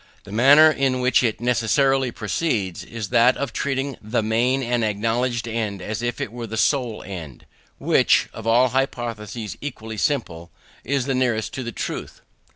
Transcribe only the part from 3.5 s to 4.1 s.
treating